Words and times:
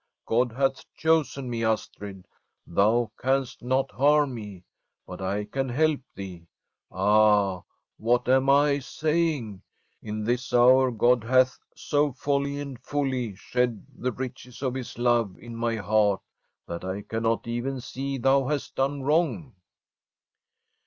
God 0.25 0.51
hath 0.53 0.83
chosen 0.95 1.47
me, 1.47 1.63
Astrid. 1.63 2.25
Thou 2.65 3.11
canst 3.19 3.61
not 3.61 3.91
harm 3.91 4.33
me, 4.33 4.63
but 5.05 5.21
I 5.21 5.45
can 5.45 5.69
help 5.69 6.01
thee. 6.15 6.47
Ah! 6.89 7.61
what 7.97 8.27
am 8.27 8.49
I 8.49 8.79
saying? 8.79 9.61
In 10.01 10.23
this 10.23 10.55
hour 10.55 10.89
God 10.89 11.23
hath 11.23 11.59
so 11.75 12.13
wholly 12.13 12.59
and 12.59 12.81
fully 12.81 13.35
shed 13.35 13.85
the 13.95 14.11
riches 14.11 14.63
of 14.63 14.73
His 14.73 14.91
From 14.91 15.03
a 15.05 15.05
SWEDISH 15.05 15.15
HOMESTEAD 15.27 15.35
love 15.35 15.37
in 15.51 15.55
my 15.55 15.75
heart 15.75 16.21
that 16.67 16.83
I 16.83 17.03
cannot 17.03 17.45
even 17.45 17.79
see 17.79 18.17
thou 18.17 18.47
hast 18.47 18.73
done 18.73 19.03
wrong.' 19.03 19.53